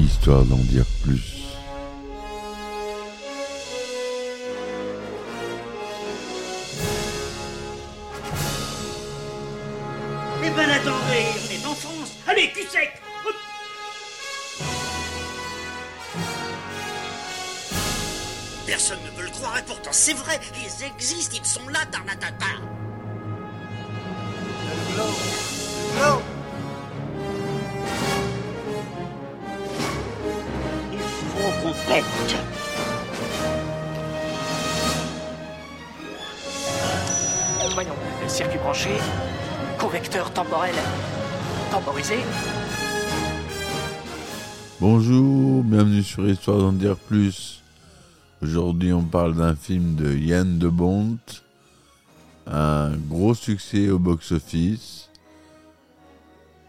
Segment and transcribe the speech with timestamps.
[0.00, 1.40] histoire d'en dire plus.
[10.42, 11.76] Eh ben attendez, on est en.
[12.30, 12.90] Allez, cul sec.
[18.66, 22.59] Personne ne veut le croire et pourtant c'est vrai, ils existent, ils sont là, Tarnatata.
[44.80, 47.62] Bonjour, bienvenue sur Histoire d'en dire plus.
[48.40, 51.18] Aujourd'hui, on parle d'un film de Yann de Bont,
[52.46, 55.10] un gros succès au box-office.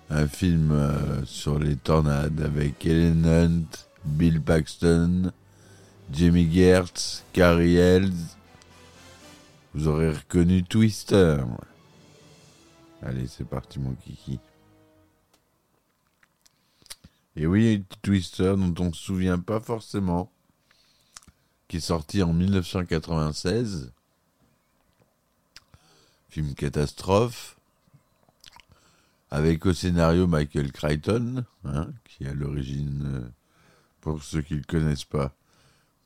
[0.10, 5.32] Un film euh, sur les tornades avec Ellen Hunt, Bill Paxton,
[6.12, 8.12] Jamie Gertz, Carrie Ells.
[9.74, 11.38] Vous aurez reconnu Twister.
[13.04, 14.40] Allez, c'est parti, mon kiki.
[17.36, 20.32] Et oui, Twister, dont on ne se souvient pas forcément,
[21.68, 23.92] qui est sorti en 1996.
[26.30, 27.58] Film catastrophe,
[29.32, 33.30] avec au scénario Michael Crichton, hein, qui est à l'origine, euh,
[34.02, 35.34] pour ceux qui ne le connaissent pas,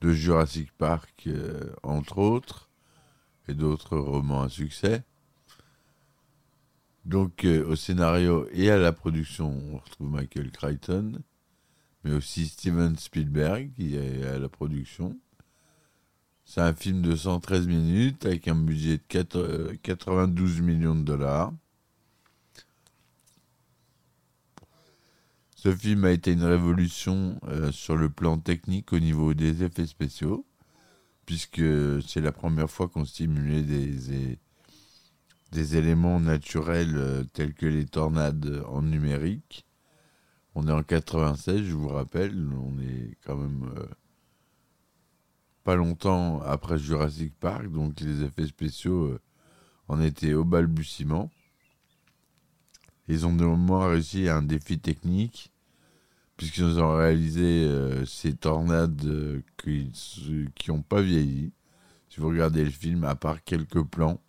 [0.01, 2.69] de Jurassic Park, euh, entre autres,
[3.47, 5.03] et d'autres romans à succès.
[7.05, 11.21] Donc euh, au scénario et à la production, on retrouve Michael Crichton,
[12.03, 15.17] mais aussi Steven Spielberg qui est à la production.
[16.45, 21.03] C'est un film de 113 minutes avec un budget de 4 euh, 92 millions de
[21.03, 21.53] dollars.
[25.55, 29.87] Ce film a été une révolution euh, sur le plan technique au niveau des effets
[29.87, 30.45] spéciaux,
[31.25, 31.63] puisque
[32.07, 34.37] c'est la première fois qu'on stimulait des,
[35.55, 39.65] des éléments naturels euh, tels que les tornades en numérique.
[40.53, 43.85] On est en 96, je vous rappelle, on est quand même euh,
[45.63, 49.21] pas longtemps après Jurassic Park, donc les effets spéciaux euh,
[49.87, 51.31] en étaient au balbutiement.
[53.07, 55.53] Ils ont néanmoins réussi à un défi technique,
[56.35, 57.69] puisqu'ils ont réalisé
[58.05, 59.91] ces tornades qui
[60.67, 61.53] n'ont pas vieilli.
[62.09, 64.19] Si vous regardez le film, à part quelques plans,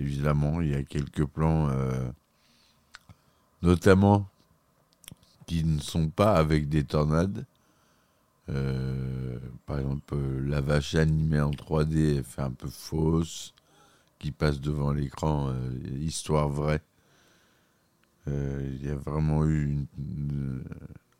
[0.00, 2.10] évidemment, il y a quelques plans, euh,
[3.62, 4.28] notamment
[5.46, 7.44] qui ne sont pas avec des tornades.
[8.48, 13.54] Euh, par exemple, euh, la vache animée en 3D elle fait un peu fausse,
[14.18, 15.54] qui passe devant l'écran,
[15.98, 16.82] histoire vraie.
[18.26, 19.86] Il y a vraiment eu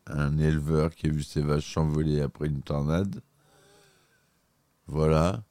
[0.06, 3.20] un éleveur qui a vu ses vaches s'envoler après une tornade.
[4.86, 5.42] Voilà.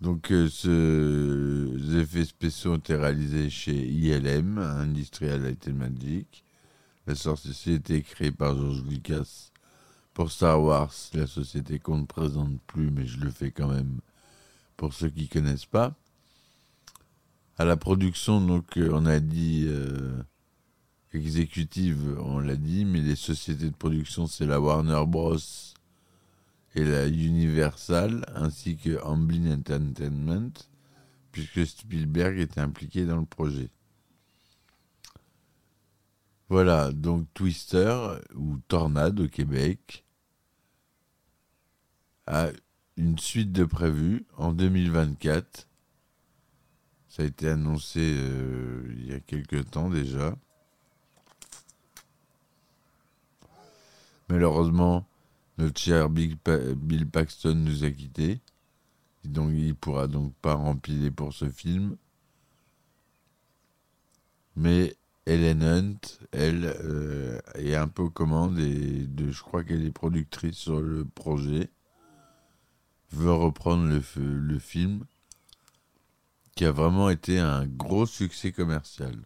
[0.00, 6.44] Donc, ce, les effets spéciaux ont été réalisés chez ILM, Industrial Light Magic.
[7.06, 9.50] La société créée par George Lucas
[10.14, 10.94] pour Star Wars.
[11.14, 13.98] La société qu'on ne présente plus, mais je le fais quand même
[14.76, 15.94] pour ceux qui connaissent pas.
[17.58, 20.22] À la production, donc, euh, on a dit euh,
[21.12, 25.38] exécutive, on l'a dit, mais les sociétés de production, c'est la Warner Bros.
[26.76, 30.52] et la Universal, ainsi que Amblin Entertainment,
[31.34, 33.68] puisque Spielberg était impliqué dans le projet.
[36.48, 40.04] Voilà, donc Twister, ou Tornade au Québec,
[42.28, 42.50] a
[42.96, 45.66] une suite de prévues en 2024.
[47.08, 50.36] Ça a été annoncé euh, il y a quelques temps déjà.
[54.28, 55.04] Malheureusement,
[55.58, 58.40] notre cher Bill Paxton nous a quittés.
[59.24, 61.96] Donc, il pourra donc pas remplir pour ce film.
[64.56, 64.96] Mais
[65.26, 66.00] Ellen Hunt,
[66.32, 71.04] elle, euh, est un peu aux commandes et je crois qu'elle est productrice sur le
[71.04, 71.70] projet.
[73.10, 75.04] Veut reprendre le, le film
[76.54, 79.16] qui a vraiment été un gros succès commercial.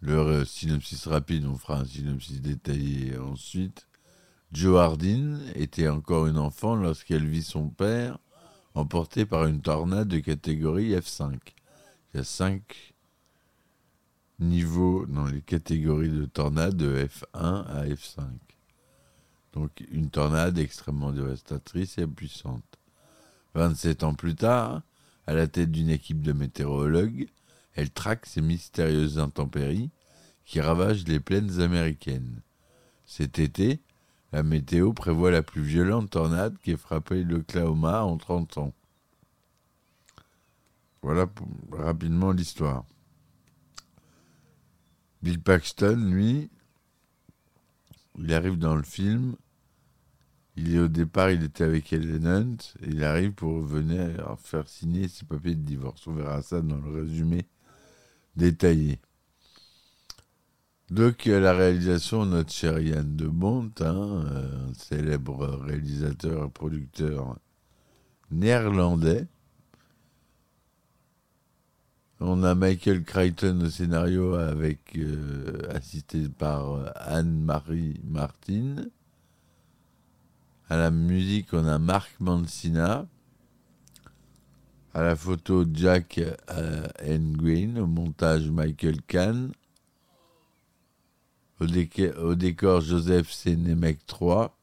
[0.00, 3.87] Le euh, synopsis rapide, on fera un synopsis détaillé ensuite.
[4.52, 8.18] Joe Hardin était encore une enfant lorsqu'elle vit son père
[8.74, 11.34] emporté par une tornade de catégorie F5.
[12.12, 12.94] Il y a cinq
[14.38, 18.22] niveaux dans les catégories de tornades de F1 à F5.
[19.52, 22.78] Donc une tornade extrêmement dévastatrice et puissante.
[23.54, 24.82] 27 ans plus tard,
[25.26, 27.28] à la tête d'une équipe de météorologues,
[27.74, 29.90] elle traque ces mystérieuses intempéries
[30.46, 32.40] qui ravagent les plaines américaines.
[33.04, 33.80] Cet été,
[34.32, 38.74] la météo prévoit la plus violente tornade qui ait frappé l'Oklahoma en 30 ans.
[41.02, 41.26] Voilà
[41.72, 42.84] rapidement l'histoire.
[45.22, 46.50] Bill Paxton, lui,
[48.18, 49.36] il arrive dans le film.
[50.56, 52.56] Il est au départ, il était avec Ellen Hunt.
[52.82, 56.06] il arrive pour venir faire signer ses papiers de divorce.
[56.06, 57.46] On verra ça dans le résumé
[58.34, 59.00] détaillé.
[60.90, 66.50] Donc, à la réalisation, notre cher Yann de Bont, hein, euh, un célèbre réalisateur et
[66.50, 67.36] producteur
[68.30, 69.26] néerlandais.
[72.20, 78.86] On a Michael Crichton au scénario avec euh, assisté par euh, Anne-Marie Martin.
[80.68, 83.06] À la musique, on a Mark Mancina.
[84.94, 86.18] À la photo, Jack
[86.50, 86.88] euh,
[87.36, 87.78] Green.
[87.78, 89.52] Au montage, Michael Kahn.
[91.60, 91.66] Au,
[92.36, 94.56] décor, Joseph Sénémec 3.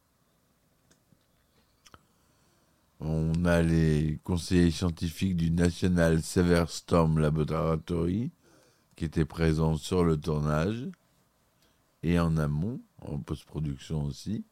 [3.02, 8.32] On a les conseillers scientifiques du National Severe Storm Laboratory
[8.96, 10.88] qui étaient présents sur le tournage
[12.02, 14.46] et en amont, en post-production aussi.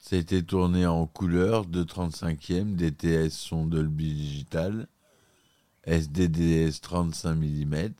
[0.00, 4.88] Ça a été tourné en couleur de 35e, DTS son Dolby Digital,
[5.86, 7.92] SDDS 35 mm.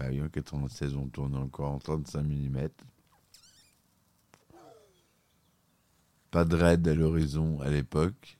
[0.00, 2.68] En 96, on tourne encore en 35 mm.
[6.30, 8.38] Pas de raid à l'horizon à l'époque.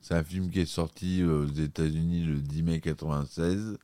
[0.00, 3.78] C'est un film qui est sorti aux États-Unis le 10 mai 96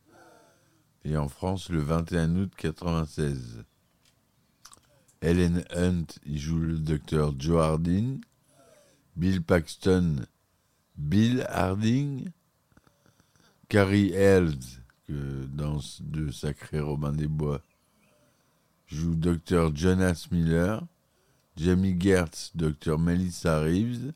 [1.03, 3.63] et en France le 21 août 96.
[5.21, 8.21] Ellen Hunt y joue le docteur Joe Harding.
[9.15, 10.25] Bill Paxton,
[10.95, 12.29] Bill Harding.
[13.71, 17.61] Carrie Elves, que dans De Sacré Robin des Bois,
[18.85, 20.85] joue docteur Jonas Miller.
[21.55, 24.11] Jamie Gertz, docteur Melissa Reeves.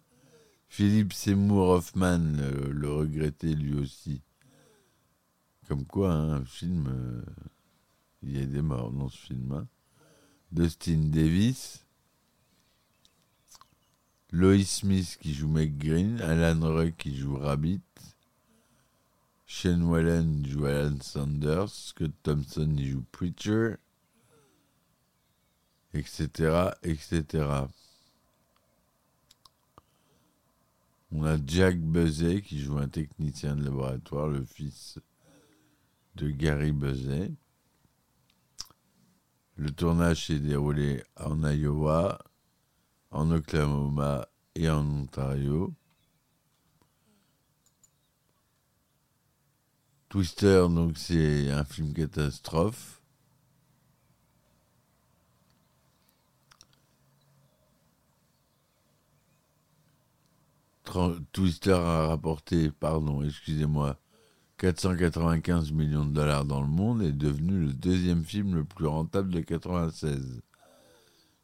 [0.67, 2.33] Philippe Seymour Hoffman,
[2.69, 4.21] le, regretté lui aussi.
[5.69, 7.21] Comme quoi, hein, un film, euh,
[8.23, 9.53] il y a des morts dans ce film.
[9.53, 9.67] hein.
[10.51, 11.85] Dustin Davis.
[14.33, 16.19] Lois Smith qui joue Meg Green.
[16.19, 17.79] Alan Ruck qui joue Rabbit.
[19.57, 21.71] Shane Wallen joue Alan Sanders.
[21.71, 23.77] Scott Thompson joue Preacher.
[25.93, 26.27] Etc.
[26.83, 27.23] Etc.
[31.09, 34.99] On a Jack Buzet qui joue un technicien de laboratoire, le fils
[36.15, 37.31] de Gary Buzet.
[39.55, 42.19] Le tournage s'est déroulé en Iowa,
[43.09, 45.73] en Oklahoma et en Ontario.
[50.09, 53.01] Twister, donc c'est un film catastrophe.
[61.33, 63.97] Twister a rapporté, pardon, excusez-moi,
[64.57, 68.85] 495 millions de dollars dans le monde et est devenu le deuxième film le plus
[68.85, 70.41] rentable de 96.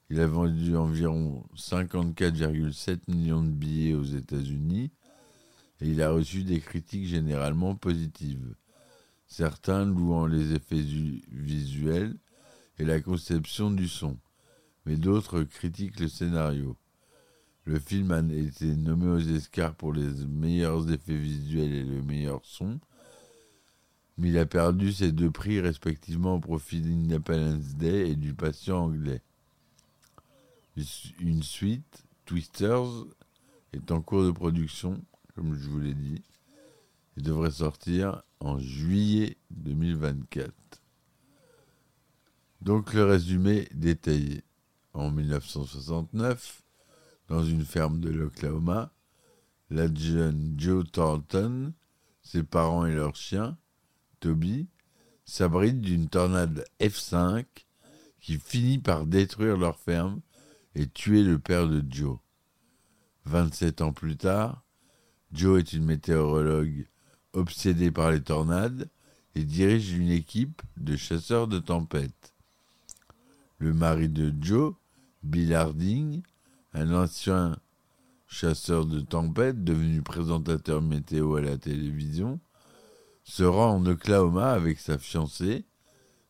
[0.09, 4.91] Il a vendu environ 54,7 millions de billets aux États-Unis
[5.81, 8.55] et il a reçu des critiques généralement positives.
[9.27, 10.85] Certains louant les effets
[11.31, 12.15] visuels
[12.77, 14.17] et la conception du son,
[14.85, 16.77] mais d'autres critiquent le scénario.
[17.65, 22.41] Le film a été nommé aux Oscars pour les meilleurs effets visuels et le meilleur
[22.43, 22.79] son,
[24.17, 28.85] mais il a perdu ces deux prix respectivement au profit d'Independence Day et du patient
[28.85, 29.21] anglais.
[31.19, 33.05] Une suite, Twisters,
[33.73, 35.01] est en cours de production,
[35.35, 36.23] comme je vous l'ai dit,
[37.17, 40.53] et devrait sortir en juillet 2024.
[42.61, 44.43] Donc le résumé détaillé.
[44.93, 46.63] En 1969,
[47.29, 48.91] dans une ferme de l'Oklahoma,
[49.69, 51.73] la jeune Joe Thornton,
[52.21, 53.57] ses parents et leur chien,
[54.19, 54.67] Toby,
[55.23, 57.45] s'abritent d'une tornade F5
[58.19, 60.19] qui finit par détruire leur ferme
[60.75, 62.17] et tuer le père de Joe.
[63.25, 64.63] 27 ans plus tard,
[65.33, 66.87] Joe est une météorologue
[67.33, 68.89] obsédée par les tornades
[69.35, 72.33] et dirige une équipe de chasseurs de tempêtes.
[73.57, 74.73] Le mari de Joe,
[75.23, 76.21] Bill Harding,
[76.73, 77.57] un ancien
[78.27, 82.39] chasseur de tempêtes devenu présentateur météo à la télévision,
[83.23, 85.63] se rend en Oklahoma avec sa fiancée,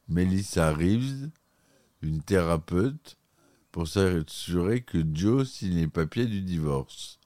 [0.08, 1.30] Melissa Reeves,
[2.02, 3.18] une thérapeute,
[3.72, 7.21] pour s'assurer que Joe signe les papiers du divorce.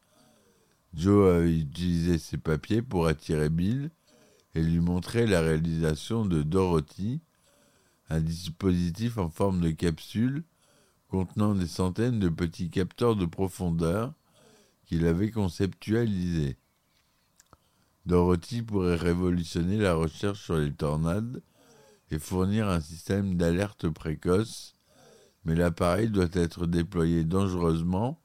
[0.96, 3.90] Joe a utilisé ces papiers pour attirer Bill
[4.54, 7.20] et lui montrer la réalisation de Dorothy,
[8.08, 10.42] un dispositif en forme de capsule
[11.08, 14.14] contenant des centaines de petits capteurs de profondeur
[14.86, 16.56] qu'il avait conceptualisés.
[18.06, 21.42] Dorothy pourrait révolutionner la recherche sur les tornades
[22.10, 24.74] et fournir un système d'alerte précoce,
[25.44, 28.18] mais l'appareil doit être déployé dangereusement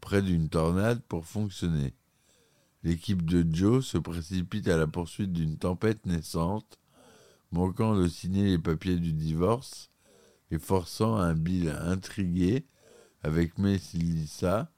[0.00, 1.97] près d'une tornade pour fonctionner.
[2.84, 6.78] L'équipe de Joe se précipite à la poursuite d'une tempête naissante,
[7.50, 9.90] manquant de signer les papiers du divorce
[10.50, 12.66] et forçant un Bill intrigué
[13.22, 14.70] avec Melissa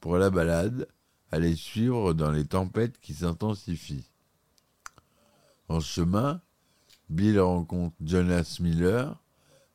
[0.00, 0.88] pour la balade
[1.30, 4.08] à les suivre dans les tempêtes qui s'intensifient.
[5.68, 6.40] En chemin,
[7.08, 9.20] Bill rencontre Jonas Miller,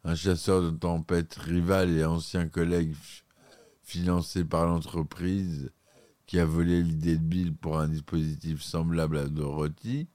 [0.03, 2.95] un chasseur de tempêtes rival et ancien collègue
[3.83, 5.71] financé par l'entreprise
[6.27, 10.07] qui a volé l'idée de Bill pour un dispositif semblable à Dorothy.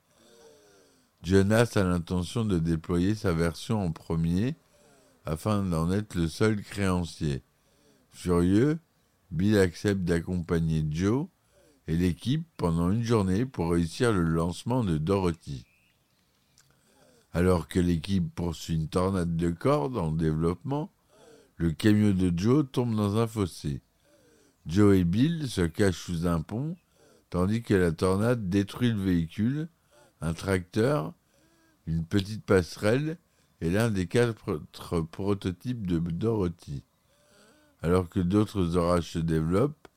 [1.23, 4.55] Jonas a l'intention de déployer sa version en premier
[5.25, 7.41] afin d'en être le seul créancier.
[8.11, 8.79] Furieux,
[9.31, 11.27] Bill accepte d'accompagner Joe
[11.87, 15.65] et l'équipe pendant une journée pour réussir le lancement de Dorothy.
[17.31, 20.91] Alors que l'équipe poursuit une tornade de cordes en développement,
[21.55, 23.81] le camion de Joe tombe dans un fossé.
[24.65, 26.75] Joe et Bill se cachent sous un pont,
[27.29, 29.67] tandis que la tornade détruit le véhicule,
[30.21, 31.13] un tracteur,
[31.85, 33.17] une petite passerelle
[33.59, 34.61] et l'un des quatre
[35.11, 36.83] prototypes de Dorothy.
[37.81, 39.87] Alors que d'autres orages se développent,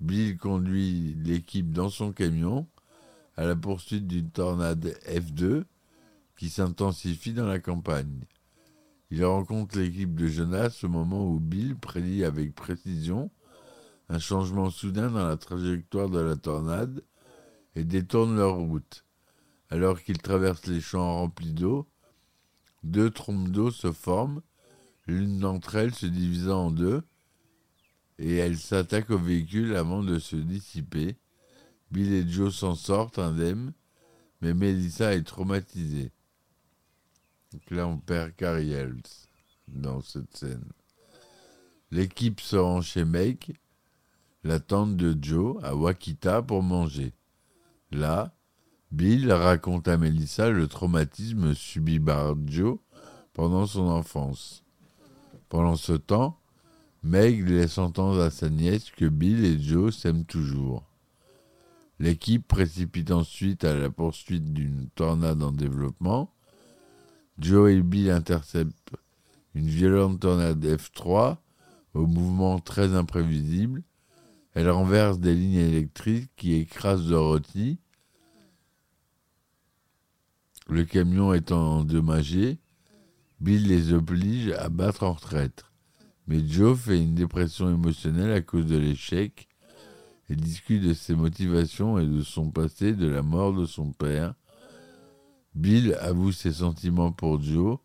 [0.00, 2.66] Bill conduit l'équipe dans son camion
[3.36, 5.64] à la poursuite d'une tornade F2
[6.36, 8.24] qui s'intensifie dans la campagne.
[9.10, 13.30] Il rencontre l'équipe de Jonas au moment où Bill prédit avec précision
[14.08, 17.02] un changement soudain dans la trajectoire de la tornade
[17.74, 19.04] et détourne leur route.
[19.70, 21.88] Alors qu'ils traversent les champs remplis d'eau,
[22.82, 24.42] deux trompes d'eau se forment,
[25.06, 27.02] l'une d'entre elles se divisant en deux,
[28.18, 31.16] et elles s'attaquent au véhicule avant de se dissiper.
[31.90, 33.72] Bill et Joe s'en sortent indemnes,
[34.40, 36.12] mais Melissa est traumatisée.
[37.52, 38.74] Donc là, on perd Carrie
[39.68, 40.64] dans cette scène.
[41.90, 43.56] L'équipe se rend chez Meg,
[44.44, 47.14] la tante de Joe, à Wakita pour manger.
[47.90, 48.34] Là,
[48.92, 52.78] Bill raconte à Melissa le traumatisme subi par Joe
[53.32, 54.62] pendant son enfance.
[55.48, 56.38] Pendant ce temps,
[57.02, 60.84] Meg laisse entendre à sa nièce que Bill et Joe s'aiment toujours.
[61.98, 66.32] L'équipe précipite ensuite à la poursuite d'une tornade en développement.
[67.38, 68.94] Joe et Bill interceptent
[69.54, 71.36] une violente tornade F3
[71.94, 73.82] au mouvement très imprévisible.
[74.54, 77.78] Elle renverse des lignes électriques qui écrasent Dorothy.
[80.68, 82.58] Le camion étant endommagé,
[83.40, 85.64] Bill les oblige à battre en retraite.
[86.28, 89.48] Mais Joe fait une dépression émotionnelle à cause de l'échec
[90.30, 94.34] et discute de ses motivations et de son passé, de la mort de son père.
[95.54, 97.78] Bill avoue ses sentiments pour Joe,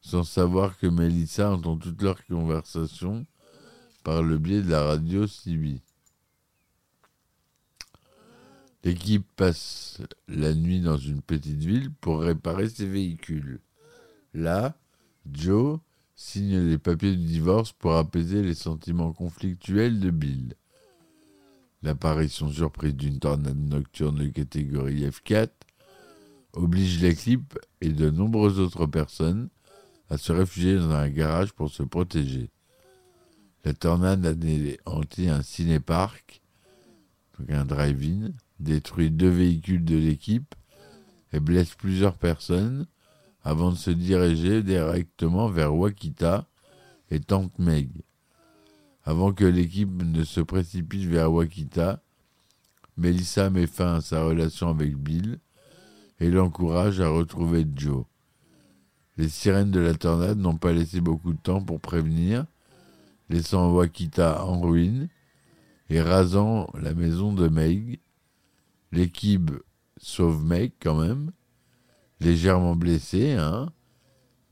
[0.00, 3.24] sans savoir que Melissa entend toute leur conversation
[4.04, 5.80] par le biais de la radio CB.
[8.84, 13.60] L'équipe passe la nuit dans une petite ville pour réparer ses véhicules.
[14.34, 14.76] Là,
[15.32, 15.80] Joe
[16.14, 20.54] signe les papiers du divorce pour apaiser les sentiments conflictuels de Bill.
[21.82, 25.48] L'apparition surprise d'une tornade nocturne de catégorie F4
[26.52, 29.48] oblige l'équipe et de nombreuses autres personnes
[30.10, 32.50] à se réfugier dans un garage pour se protéger.
[33.64, 36.42] La tornade a anéantit un cinépark,
[37.38, 40.54] donc un drive-in, détruit deux véhicules de l'équipe
[41.32, 42.86] et blesse plusieurs personnes
[43.42, 46.46] avant de se diriger directement vers Wakita
[47.10, 47.90] et Tante Meg.
[49.02, 52.02] Avant que l'équipe ne se précipite vers Wakita,
[52.96, 55.40] Melissa met fin à sa relation avec Bill
[56.20, 58.04] et l'encourage à retrouver Joe.
[59.16, 62.46] Les sirènes de la tornade n'ont pas laissé beaucoup de temps pour prévenir,
[63.34, 65.08] laissant Wakita en ruine
[65.90, 67.98] et rasant la maison de Meg.
[68.92, 69.50] L'équipe
[69.96, 71.32] sauve Meg quand même,
[72.20, 73.72] légèrement blessé, hein,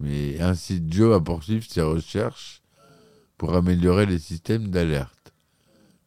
[0.01, 2.61] mais incite Joe à poursuivre ses recherches
[3.39, 5.33] pour améliorer les systèmes d'alerte.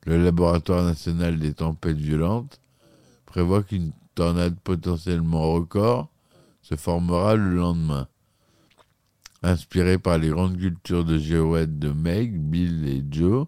[0.05, 2.60] Le laboratoire national des tempêtes violentes
[3.25, 6.10] prévoit qu'une tornade potentiellement record
[6.62, 8.10] se formera le lendemain.
[9.48, 13.46] Inspiré par les grandes cultures de géoètes de Meg, Bill et Joe,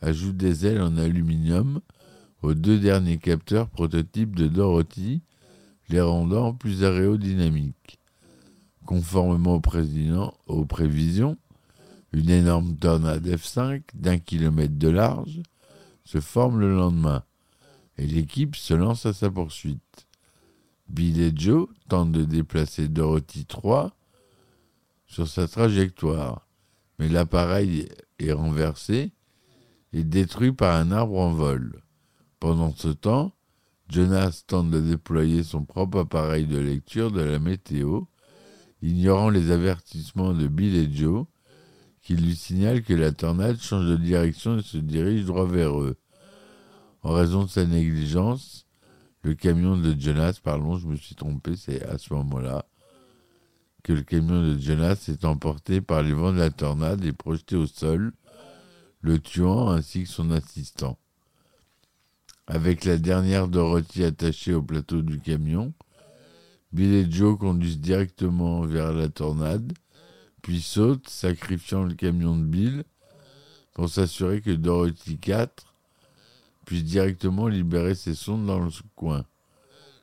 [0.00, 1.82] ajoute des ailes en aluminium
[2.40, 5.20] aux deux derniers capteurs prototypes de Dorothy,
[5.90, 7.98] les rendant plus aérodynamiques.
[8.86, 9.60] Conformément
[10.46, 11.36] aux prévisions,
[12.14, 15.42] une énorme tornade F5 d'un kilomètre de large
[16.04, 17.24] se forme le lendemain
[17.98, 20.06] et l'équipe se lance à sa poursuite.
[20.88, 23.95] Bill et Joe tentent de déplacer Dorothy 3
[25.06, 26.46] sur sa trajectoire,
[26.98, 29.12] mais l'appareil est renversé
[29.92, 31.82] et détruit par un arbre en vol.
[32.40, 33.32] Pendant ce temps,
[33.88, 38.02] Jonas tente de déployer son propre appareil de lecture de la météo,
[38.82, 41.26] ignorant les avertissements de Bill et Joe,
[42.02, 45.96] qui lui signalent que la tornade change de direction et se dirige droit vers eux.
[47.02, 48.66] En raison de sa négligence,
[49.22, 52.66] le camion de Jonas, pardon, je me suis trompé, c'est à ce moment-là
[53.86, 57.54] que le camion de Jonas est emporté par les vents de la tornade et projeté
[57.54, 58.12] au sol,
[59.00, 60.98] le tuant ainsi que son assistant.
[62.48, 65.72] Avec la dernière Dorothy attachée au plateau du camion,
[66.72, 69.72] Bill et Joe conduisent directement vers la tornade,
[70.42, 72.82] puis sautent, sacrifiant le camion de Bill
[73.72, 75.76] pour s'assurer que Dorothy 4
[76.64, 79.24] puisse directement libérer ses sondes dans le coin.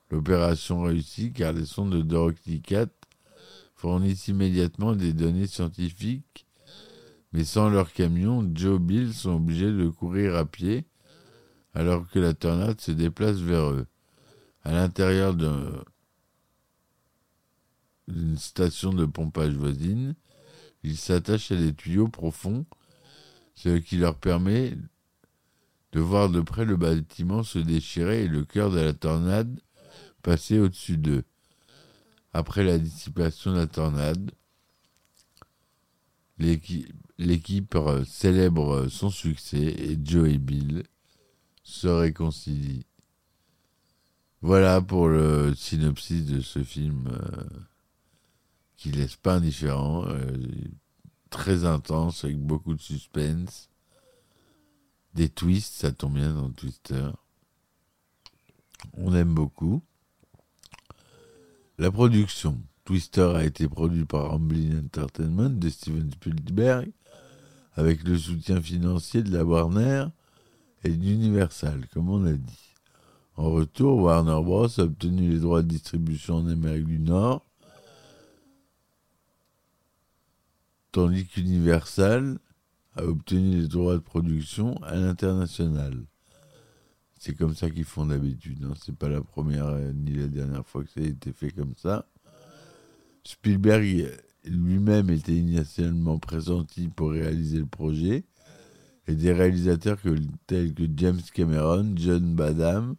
[0.09, 2.89] L'opération réussit car les sondes de Dorothy 4
[3.83, 6.47] fournissent immédiatement des données scientifiques,
[7.33, 10.85] mais sans leur camion, Joe Bill sont obligés de courir à pied
[11.73, 13.85] alors que la tornade se déplace vers eux.
[14.63, 15.35] À l'intérieur
[18.07, 20.15] d'une station de pompage voisine,
[20.83, 22.65] ils s'attachent à des tuyaux profonds,
[23.53, 24.77] ce qui leur permet
[25.91, 29.59] de voir de près le bâtiment se déchirer et le cœur de la tornade
[30.21, 31.25] passer au-dessus d'eux.
[32.33, 34.31] Après la dissipation de la tornade,
[36.39, 40.83] l'équipe célèbre son succès et Joe et Bill
[41.63, 42.85] se réconcilient.
[44.41, 47.43] Voilà pour le synopsis de ce film euh,
[48.75, 50.35] qui laisse pas indifférent, euh,
[51.29, 53.69] très intense avec beaucoup de suspense,
[55.13, 57.09] des twists, ça tombe bien dans Twister.
[58.93, 59.81] On aime beaucoup.
[61.79, 62.61] La production.
[62.85, 66.91] Twister a été produit par Amblin Entertainment de Steven Spielberg
[67.73, 70.05] avec le soutien financier de la Warner
[70.83, 72.69] et d'Universal, comme on a dit.
[73.37, 74.79] En retour, Warner Bros.
[74.79, 77.43] a obtenu les droits de distribution en Amérique du Nord,
[80.91, 82.37] tandis qu'Universal
[82.95, 86.05] a obtenu les droits de production à l'international.
[87.25, 88.65] C'est comme ça qu'ils font d'habitude.
[88.65, 88.73] Hein.
[88.83, 91.73] C'est pas la première euh, ni la dernière fois que ça a été fait comme
[91.77, 92.05] ça.
[93.23, 94.11] Spielberg
[94.43, 98.25] lui-même était initialement pressenti pour réaliser le projet,
[99.07, 99.99] et des réalisateurs
[100.47, 102.95] tels que James Cameron, John Badham,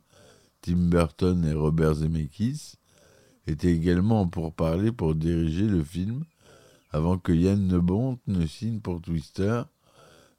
[0.63, 2.77] Tim Burton et Robert Zemeckis
[3.47, 6.25] étaient également pour parler pour diriger le film
[6.93, 9.65] avant que Yann Nebont ne signe pour Twister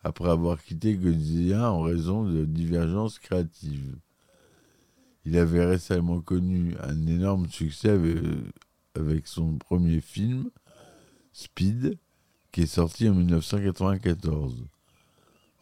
[0.06, 3.96] après avoir quitté Godzilla en raison de divergences créatives.
[5.26, 8.18] Il avait récemment connu un énorme succès avec,
[8.94, 10.52] avec son premier film,
[11.34, 11.98] Speed,
[12.52, 14.68] qui est sorti en 1994.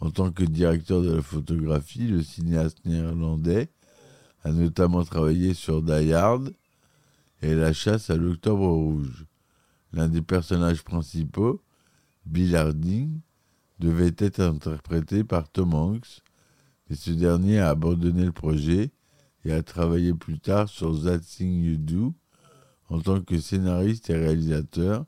[0.02, 3.70] En tant que directeur de la photographie, le cinéaste néerlandais
[4.44, 6.12] a notamment travaillé sur Die
[7.42, 9.26] et La chasse à l'Octobre rouge.
[9.94, 11.62] L'un des personnages principaux,
[12.26, 13.22] Bill Harding,
[13.84, 16.22] devait être interprété par Tom Hanks,
[16.90, 18.92] mais ce dernier a abandonné le projet
[19.44, 22.14] et a travaillé plus tard sur That Thing You Do
[22.88, 25.06] en tant que scénariste et réalisateur,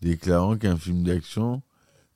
[0.00, 1.62] déclarant qu'un film d'action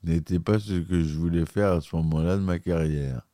[0.05, 3.27] n'était pas ce que je voulais faire à ce moment-là de ma carrière.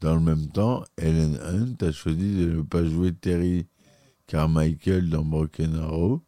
[0.00, 3.66] Dans le même temps, Ellen Hunt a choisi de ne pas jouer Terry
[4.26, 6.22] Carmichael dans Broken Arrow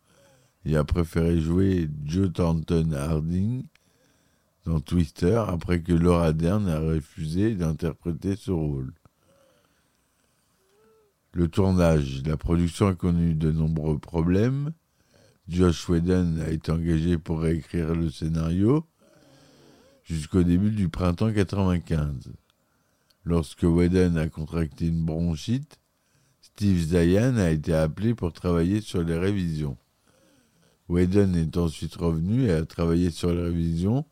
[0.64, 3.64] et a préféré jouer Joe Thornton Harding
[4.66, 8.92] dans Twister après que Laura Dern a refusé d'interpréter ce rôle.
[11.32, 14.72] Le tournage, la production a connu de nombreux problèmes.
[15.48, 18.86] Josh Whedon a été engagé pour réécrire le scénario,
[20.04, 22.32] jusqu'au début du printemps 95.
[23.24, 25.80] Lorsque Whedon a contracté une bronchite,
[26.42, 29.78] Steve Zayan a été appelé pour travailler sur les révisions.
[30.88, 34.04] Whedon est ensuite revenu et a travaillé sur les révisions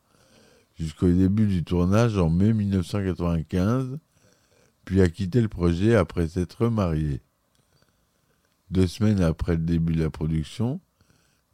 [0.81, 3.99] jusqu'au début du tournage en mai 1995,
[4.83, 7.21] puis a quitté le projet après s'être marié.
[8.71, 10.81] Deux semaines après le début de la production,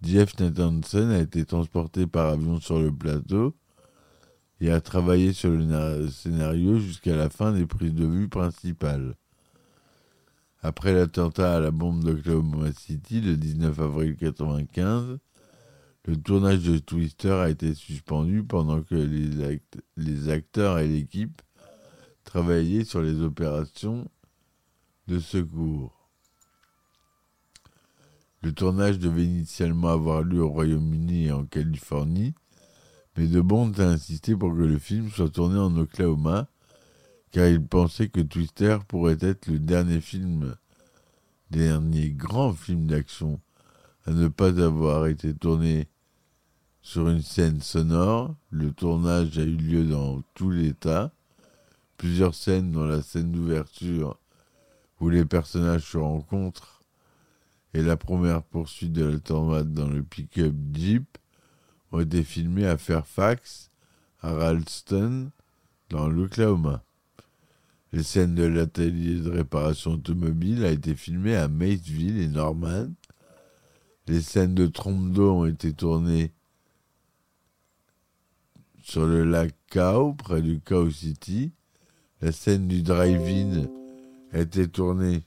[0.01, 3.53] Jeff Nathanson a été transporté par avion sur le plateau
[4.61, 9.15] et a travaillé sur le scénario jusqu'à la fin des prises de vue principales.
[10.61, 15.19] Après l'attentat à la bombe d'Oklahoma City le 19 avril 1995,
[16.07, 21.41] le tournage de Twister a été suspendu pendant que les, act les acteurs et l'équipe
[22.23, 24.09] travaillaient sur les opérations
[25.07, 26.09] de secours.
[28.41, 32.33] Le tournage devait initialement avoir lieu au Royaume-Uni et en Californie,
[33.17, 36.47] mais De Bond a insisté pour que le film soit tourné en Oklahoma,
[37.31, 40.55] car il pensait que Twister pourrait être le dernier film,
[41.51, 43.41] dernier grand film d'action
[44.05, 45.89] à ne pas avoir été tourné
[46.87, 48.33] sur une scène sonore.
[48.49, 51.11] Le tournage a eu lieu dans tout l'État.
[51.97, 54.17] Plusieurs scènes, dont la scène d'ouverture
[55.01, 56.81] où les personnages se rencontrent
[57.73, 61.17] et la première poursuite de la tornade dans le pick-up Jeep,
[61.91, 63.69] ont été filmées à Fairfax,
[64.21, 65.31] à Ralston,
[65.89, 66.85] dans l'Oklahoma.
[67.91, 72.87] Les scènes de l'atelier de réparation automobile a été filmées à Maysville et Norman.
[74.07, 76.31] Les scènes de trompe d'eau ont été tournées
[78.87, 81.51] sur le lac Cow, près du Cow City.
[82.21, 83.67] La scène du drive-in
[84.31, 85.23] a été tournée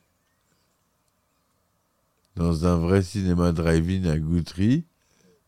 [2.36, 4.84] dans un vrai cinéma drive-in à Guthrie,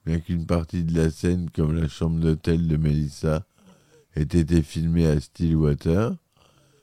[0.05, 3.47] bien qu'une partie de la scène, comme la chambre d'hôtel de Melissa,
[4.15, 6.15] ait été filmée à Stillwater,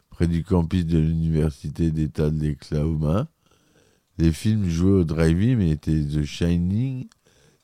[0.09, 3.27] près du campus de l'Université d'État de l'Oklahoma.
[4.17, 7.07] Les films joués au drive-in étaient The Shining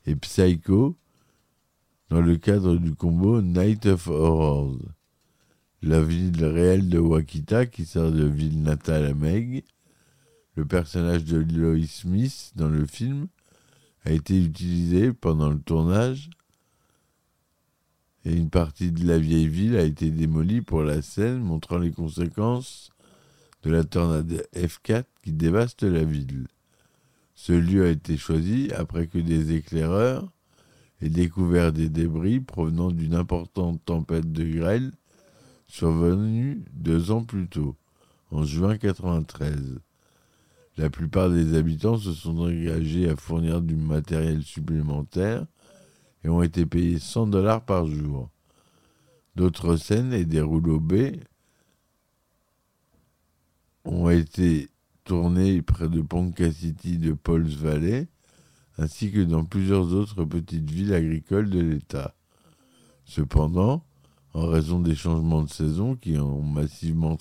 [0.06, 0.96] et Psycho,
[2.10, 4.78] dans le cadre du combo Night of Horrors.
[5.82, 9.64] La ville réelle de Wakita, qui sert de ville natale à Meg,
[10.56, 13.28] le personnage de Lois Smith dans le film,
[14.06, 16.30] a été utilisé pendant le tournage
[18.26, 21.92] et une partie de la vieille ville a été démolie pour la scène, montrant les
[21.92, 22.92] conséquences
[23.62, 26.48] de la tornade F4 qui dévaste la ville.
[27.36, 30.32] Ce lieu a été choisi après que des éclaireurs
[31.02, 34.92] et découvert des débris provenant d'une importante tempête de grêle
[35.68, 37.76] survenue deux ans plus tôt,
[38.32, 39.80] en juin 1993.
[40.78, 45.46] La plupart des habitants se sont engagés à fournir du matériel supplémentaire
[46.24, 48.30] et ont été payés 100 dollars par jour.
[49.36, 50.94] D'autres scènes et des rouleaux B
[53.86, 54.70] ont été
[55.04, 58.08] tournés près de Ponca City de Pauls Valley
[58.78, 62.16] ainsi que dans plusieurs autres petites villes agricoles de l'État.
[63.06, 63.84] Cependant,
[64.34, 67.18] en raison des changements de saison qui ont massivement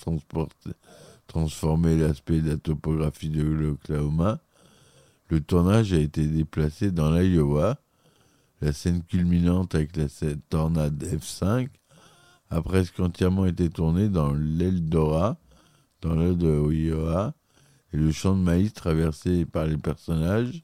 [1.27, 4.39] transformé l'aspect de la topographie de l'Oklahoma,
[5.29, 7.79] le tournage a été déplacé dans l'Iowa.
[8.61, 10.07] La scène culminante avec la
[10.49, 11.69] tornade F5
[12.49, 15.37] a presque entièrement été tournée dans l'Eldora,
[16.01, 17.33] dans l'Iowa,
[17.93, 20.63] et le champ de maïs traversé par les personnages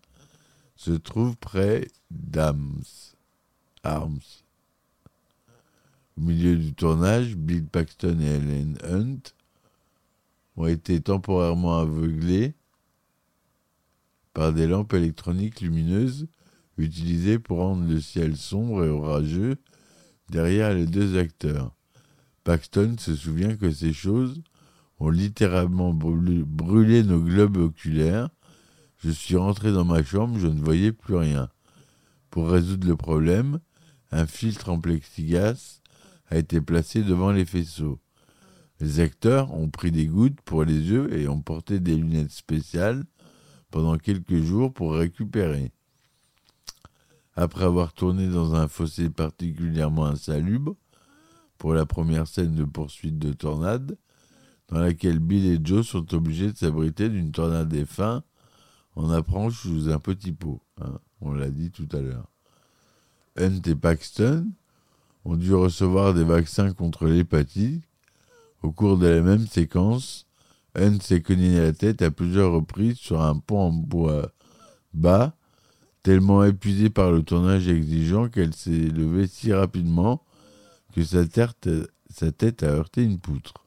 [0.81, 3.13] se trouve près d'Arms.
[3.83, 4.19] Arms.
[6.17, 9.19] Au milieu du tournage, Bill Paxton et Helen Hunt
[10.57, 12.55] ont été temporairement aveuglés
[14.33, 16.27] par des lampes électroniques lumineuses
[16.79, 19.57] utilisées pour rendre le ciel sombre et orageux
[20.29, 21.75] derrière les deux acteurs.
[22.43, 24.41] Paxton se souvient que ces choses
[24.99, 28.29] ont littéralement brûlé nos globes oculaires
[29.03, 31.49] je suis rentré dans ma chambre, je ne voyais plus rien.
[32.29, 33.59] Pour résoudre le problème,
[34.11, 35.81] un filtre en plexiglas
[36.29, 37.99] a été placé devant les faisceaux.
[38.79, 43.03] Les acteurs ont pris des gouttes pour les yeux et ont porté des lunettes spéciales
[43.71, 45.71] pendant quelques jours pour récupérer.
[47.35, 50.75] Après avoir tourné dans un fossé particulièrement insalubre,
[51.57, 53.97] pour la première scène de poursuite de tornade,
[54.67, 58.21] dans laquelle Bill et Joe sont obligés de s'abriter d'une tornade F1
[58.95, 60.62] on apprend sous un petit pot.
[60.82, 62.27] Hein, on l'a dit tout à l'heure.
[63.38, 64.47] Hunt et Paxton
[65.25, 67.84] ont dû recevoir des vaccins contre l'hépatite.
[68.63, 70.27] Au cours de la même séquence,
[70.75, 74.32] Hunt s'est cogné la tête à plusieurs reprises sur un pont en bois
[74.93, 75.34] bas,
[76.04, 80.23] tellement épuisée par le tournage exigeant qu'elle s'est levée si rapidement
[80.93, 83.62] que sa tête a heurté une poutre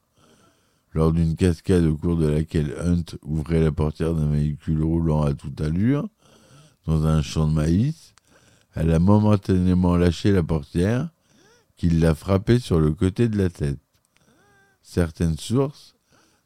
[0.94, 5.34] lors d'une cascade au cours de laquelle Hunt ouvrait la portière d'un véhicule roulant à
[5.34, 6.08] toute allure
[6.86, 8.14] dans un champ de maïs,
[8.74, 11.10] elle a momentanément lâché la portière
[11.76, 13.78] qu'il l'a frappée sur le côté de la tête.
[14.82, 15.94] Certaines sources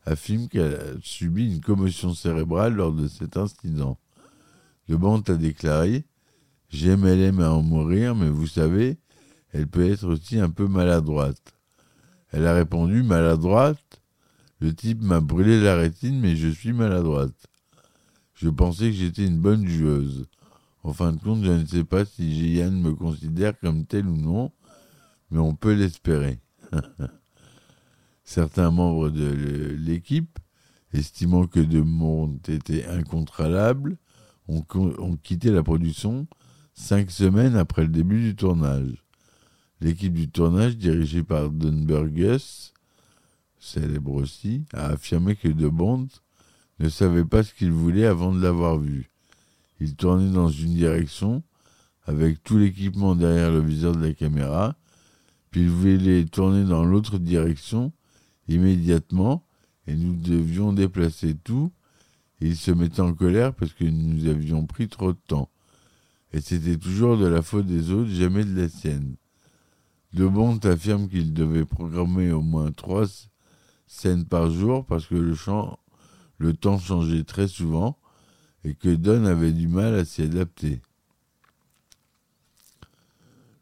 [0.06, 3.98] affirment qu'elle a subi une commotion cérébrale lors de cet incident.
[4.88, 6.04] Le Bond a déclaré
[6.70, 8.98] J'aimais à en mourir, mais vous savez,
[9.52, 11.54] elle peut être aussi un peu maladroite.
[12.30, 13.87] Elle a répondu Maladroite
[14.60, 17.46] Le type m'a brûlé la rétine, mais je suis maladroite.
[18.34, 20.26] Je pensais que j'étais une bonne joueuse.
[20.82, 24.16] En fin de compte, je ne sais pas si Jian me considère comme tel ou
[24.16, 24.52] non,
[25.30, 26.40] mais on peut l'espérer.
[28.24, 30.38] Certains membres de l'équipe,
[30.92, 33.96] estimant que De Monde était incontrôlable,
[34.48, 36.26] ont, ont quitté la production
[36.74, 39.04] cinq semaines après le début du tournage.
[39.80, 42.72] L'équipe du tournage, dirigée par Don Burgess,
[43.60, 46.08] célèbre aussi, a affirmé que De Bond
[46.80, 49.10] ne savait pas ce qu'il voulait avant de l'avoir vu.
[49.80, 51.42] Il tournait dans une direction,
[52.04, 54.76] avec tout l'équipement derrière le viseur de la caméra,
[55.50, 57.92] puis il voulait tourner dans l'autre direction
[58.48, 59.44] immédiatement,
[59.86, 61.72] et nous devions déplacer tout,
[62.40, 65.50] il se mettait en colère parce que nous avions pris trop de temps.
[66.32, 69.16] Et c'était toujours de la faute des autres, jamais de la sienne.
[70.12, 73.06] De Bond affirme qu'il devait programmer au moins trois
[73.88, 77.98] scènes par jour parce que le, temps changeait très souvent
[78.64, 80.80] et que Don avait du mal à s'y adapter.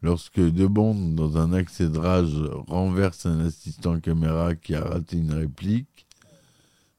[0.02, 2.34] Lorsque De Bond, dans un accès de rage,
[2.68, 6.06] renverse un assistant caméra qui a raté une réplique,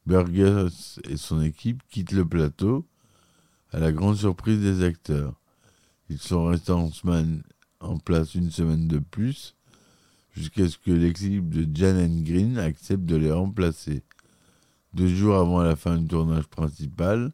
[0.06, 2.86] Burgess et son équipe quittent le plateau,
[3.70, 5.34] à la grande surprise des acteurs.
[6.08, 7.42] Ils sont restés en, semaine,
[7.80, 9.54] en place une semaine de plus,
[10.38, 14.02] jusqu'à ce que l'équipe de Jan Green accepte de les remplacer.
[14.94, 17.32] Deux jours avant la fin du tournage principal,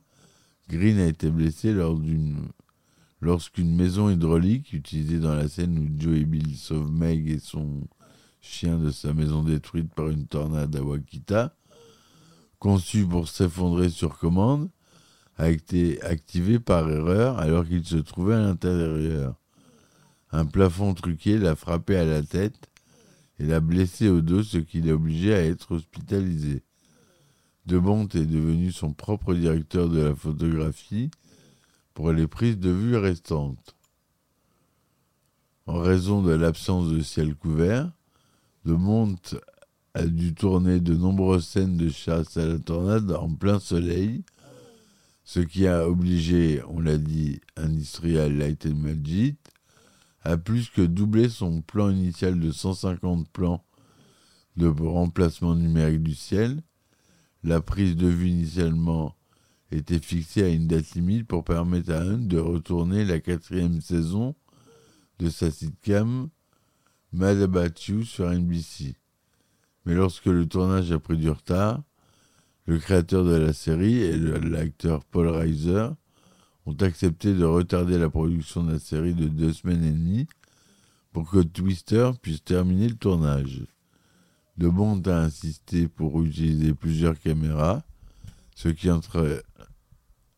[0.70, 2.48] Green a été blessé lors d'une
[3.20, 7.86] lorsqu'une maison hydraulique utilisée dans la scène où Joe et Bill sauvent Meg et son
[8.40, 11.54] chien de sa maison détruite par une tornade à Wakita,
[12.58, 14.68] conçue pour s'effondrer sur commande,
[15.36, 19.34] a été activée par erreur alors qu'il se trouvait à l'intérieur.
[20.32, 22.70] Un plafond truqué l'a frappé à la tête
[23.38, 26.62] et l'a blessé au dos, ce qui l'a obligé à être hospitalisé.
[27.66, 31.10] De Bont est devenu son propre directeur de la photographie
[31.94, 33.74] pour les prises de vue restantes.
[35.66, 37.90] En raison de l'absence de ciel couvert,
[38.66, 39.36] De Monte
[39.94, 44.24] a dû tourner de nombreuses scènes de chasse à la tornade en plein soleil,
[45.24, 49.38] ce qui a obligé, on l'a dit, Industrial Light and Magic
[50.24, 53.64] à plus que doubler son plan initial de 150 plans
[54.56, 56.62] de remplacement numérique du ciel.
[57.42, 59.14] La prise de vue initialement
[59.70, 64.34] était fixée à une date limite pour permettre à Hunt de retourner la quatrième saison
[65.18, 66.30] de sa sitcom
[67.12, 68.96] Mad About You sur NBC.
[69.84, 71.82] Mais lorsque le tournage a pris du retard,
[72.66, 75.88] le créateur de la série et l'acteur Paul Reiser
[76.66, 80.26] ont accepté de retarder la production de la série de deux semaines et demie
[81.12, 83.62] pour que Twister puisse terminer le tournage.
[84.56, 87.82] De Bond a insisté pour utiliser plusieurs caméras,
[88.54, 89.00] ce qui a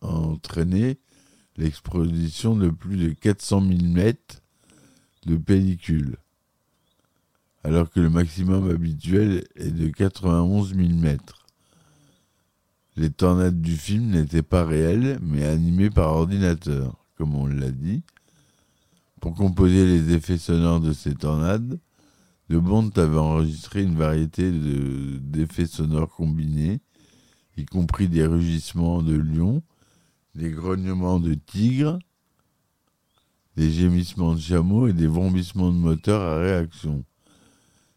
[0.01, 0.99] entraîné
[1.57, 4.13] l'exposition de plus de 400 mm
[5.27, 6.17] de pellicule,
[7.65, 11.17] alors que le maximum habituel est de 91 mm.
[12.97, 18.03] Les tornades du film n'étaient pas réelles, mais animées par ordinateur, comme on l'a dit.
[19.21, 21.79] Pour composer les effets sonores de ces tornades,
[22.49, 24.51] De Bond avait enregistré une variété
[25.21, 26.81] d'effets sonores combinés,
[27.57, 29.63] y compris des rugissements de lions,
[30.35, 31.99] des grognements de tigres,
[33.57, 37.05] des gémissements de chameaux et des vomissements de moteurs à réaction,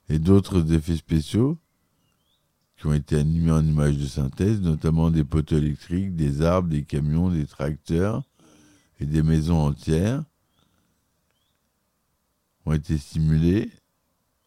[0.09, 1.57] et d'autres effets spéciaux,
[2.79, 6.83] qui ont été animés en images de synthèse, notamment des poteaux électriques, des arbres, des
[6.83, 8.23] camions, des tracteurs
[9.01, 10.23] et des maisons entières,
[12.65, 13.69] ont été simulés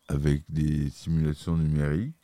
[0.09, 2.15] avec des simulations numériques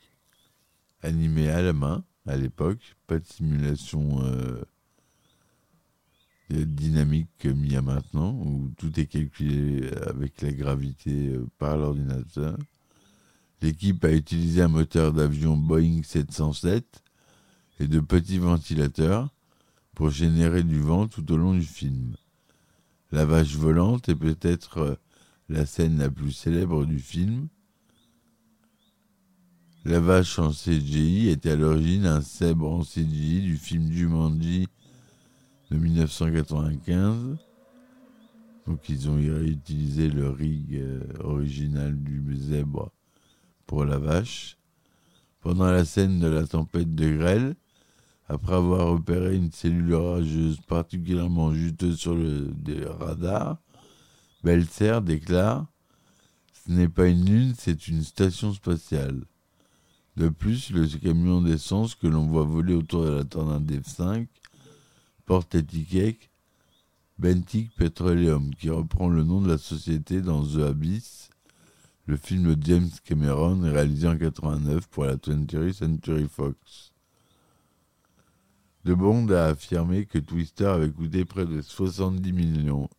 [1.01, 4.63] animées à la main à l'époque, pas de simulation euh,
[6.49, 11.77] dynamique comme il y a maintenant, où tout est calculé avec la gravité euh, par
[11.77, 12.57] l'ordinateur.
[13.61, 17.03] L'équipe a utilisé un moteur d'avion Boeing 707
[17.81, 19.33] et de petits ventilateurs
[19.95, 22.15] pour générer du vent tout au long du film.
[23.11, 24.95] La vache volante est peut-être euh,
[25.49, 27.49] la scène la plus célèbre du film.
[29.83, 34.67] La vache en CGI était à l'origine un cèbre en CGI du film Jumanji
[35.71, 37.37] de 1995.
[38.67, 42.91] Donc ils ont réutilisé le rig euh, original du zèbre
[43.69, 44.57] pour la vache.
[45.41, 47.55] Pendant la scène de la tempête de grêle,
[48.27, 52.51] après avoir opéré une cellule orageuse particulièrement juteuse sur le
[52.99, 53.59] radar,
[54.43, 55.67] Belser déclare
[56.53, 59.23] Ce n'est pas une lune, c'est une station spatiale.
[60.17, 64.27] De plus, le camion d'essence que l'on voit voler autour de la tornade F5
[65.27, 66.27] porte l'étiquette
[67.19, 71.29] Bentic Petroleum, qui reprend le nom de la société dans The Abyss,
[72.09, 76.91] le film de James Cameron réalisé en 89 pour la 20th Century Fox.
[78.83, 82.89] De Bond a affirmé que Twister avait coûté près de 70 millions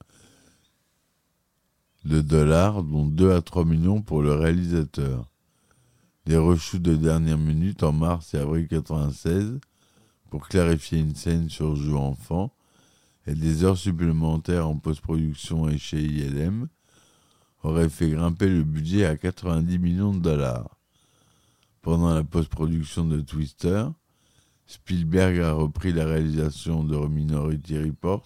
[2.05, 5.29] de dollars, dont 2 à 3 millions pour le réalisateur.
[6.27, 9.59] Des reshoots de dernière minute en mars et avril 96
[10.31, 12.55] pour clarifier une scène sur Joue enfant
[13.27, 16.68] et des heures supplémentaires en post-production et chez ILM
[17.62, 20.77] auraient fait grimper le budget à 90 millions de dollars.
[21.83, 23.87] Pendant la post-production de Twister,
[24.66, 28.25] Spielberg a repris la réalisation de Minority Report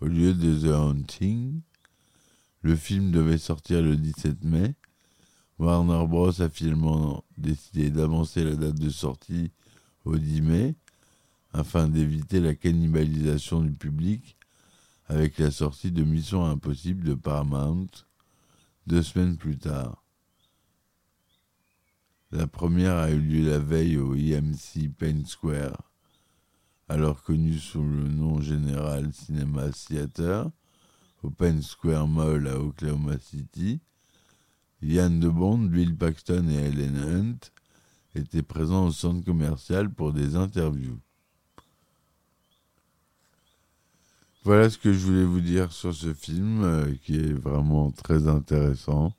[0.00, 1.60] au lieu de The Haunting.
[2.62, 4.74] Le film devait sortir le 17 mai.
[5.58, 6.42] Warner Bros.
[6.42, 9.52] a finalement décidé d'avancer la date de sortie
[10.04, 10.74] au 10 mai
[11.52, 14.36] afin d'éviter la cannibalisation du public
[15.06, 17.86] avec la sortie de Mission Impossible de Paramount
[18.86, 20.04] deux semaines plus tard.
[22.30, 25.90] La première a eu lieu la veille au IMC Penn Square,
[26.88, 30.50] alors connu sous le nom général Cinema Theater,
[31.22, 33.80] au Penn Square Mall à Oklahoma City.
[34.82, 37.50] Yann de Bond, Bill Paxton et Helen Hunt
[38.14, 41.00] étaient présents au centre commercial pour des interviews.
[44.44, 48.28] Voilà ce que je voulais vous dire sur ce film euh, qui est vraiment très
[48.28, 49.14] intéressant.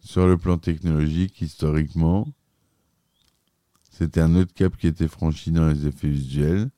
[0.00, 2.28] Sur le plan technologique, historiquement,
[3.90, 6.68] c'était un autre cap qui était franchi dans les effets visuels.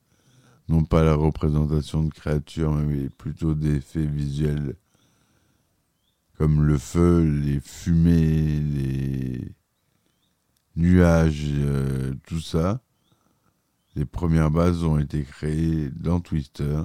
[0.69, 4.77] Non pas la représentation de créatures, mais plutôt des effets visuels
[6.37, 9.55] comme le feu, les fumées, les
[10.77, 12.81] nuages, euh, tout ça.
[13.95, 16.81] Les premières bases ont été créées dans Twister.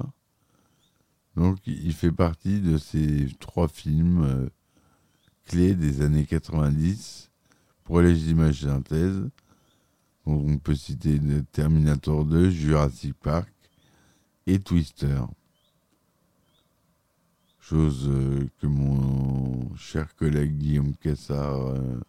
[1.36, 4.48] Donc il fait partie de ces trois films euh,
[5.46, 7.30] clés des années 90
[7.84, 9.28] pour les images synthèse.
[10.26, 11.20] on peut citer
[11.52, 13.50] Terminator 2, Jurassic Park
[14.46, 15.20] et Twister.
[17.60, 22.00] Chose euh, que mon cher collègue Guillaume Cassard euh,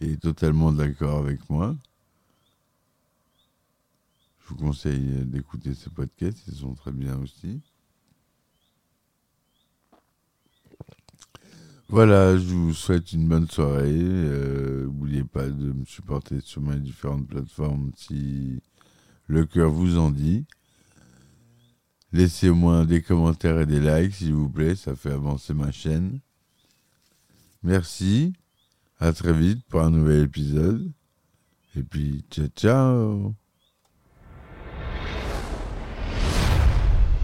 [0.00, 1.74] est totalement d'accord avec moi.
[4.52, 7.62] Vous conseille d'écouter ces podcasts, ils sont très bien aussi.
[11.88, 13.90] Voilà, je vous souhaite une bonne soirée.
[13.92, 18.60] N'oubliez euh, pas de me supporter sur mes différentes plateformes si
[19.26, 20.44] le cœur vous en dit.
[22.12, 25.72] Laissez au moins des commentaires et des likes, s'il vous plaît, ça fait avancer ma
[25.72, 26.20] chaîne.
[27.62, 28.34] Merci,
[28.98, 30.92] à très vite pour un nouvel épisode.
[31.74, 33.34] Et puis, ciao, ciao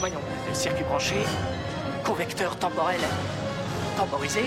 [0.00, 0.18] Voyons,
[0.52, 1.14] circuit branché,
[2.04, 3.00] correcteur temporel
[3.96, 4.44] temporisé,